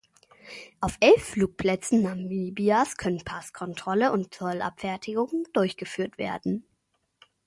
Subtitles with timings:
[0.79, 6.63] Auf elf Flugplätzen Namibias können Passkontrolle und Zollabfertigung durchgeführt werden.